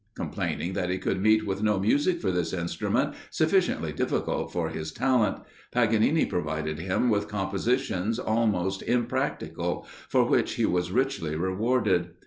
Complaining 0.15 0.73
that 0.73 0.89
he 0.89 0.97
could 0.97 1.21
meet 1.21 1.45
with 1.45 1.61
no 1.61 1.77
music 1.79 2.21
for 2.21 2.31
his 2.31 2.53
instrument, 2.53 3.13
sufficiently 3.29 3.93
difficult 3.93 4.51
for 4.51 4.69
his 4.69 4.91
talent, 4.91 5.37
Paganini 5.71 6.25
provided 6.25 6.79
him 6.79 7.07
with 7.11 7.27
compositions 7.27 8.17
almost 8.17 8.81
impracticable, 8.81 9.85
for 10.09 10.23
which 10.23 10.55
he 10.55 10.65
was 10.65 10.89
richly 10.91 11.35
rewarded. 11.35 12.15